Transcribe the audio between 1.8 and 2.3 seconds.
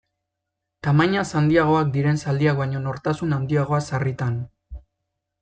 diren